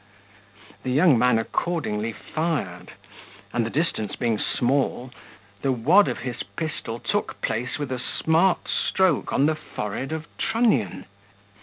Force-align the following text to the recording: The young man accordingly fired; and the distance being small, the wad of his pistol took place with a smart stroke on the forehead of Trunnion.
The 0.81 0.89
young 0.89 1.15
man 1.19 1.37
accordingly 1.37 2.11
fired; 2.11 2.93
and 3.53 3.63
the 3.63 3.69
distance 3.69 4.15
being 4.15 4.39
small, 4.39 5.11
the 5.61 5.71
wad 5.71 6.07
of 6.07 6.17
his 6.21 6.41
pistol 6.41 6.97
took 6.99 7.39
place 7.41 7.77
with 7.77 7.91
a 7.91 7.99
smart 7.99 8.67
stroke 8.67 9.31
on 9.31 9.45
the 9.45 9.53
forehead 9.53 10.11
of 10.11 10.25
Trunnion. 10.39 11.05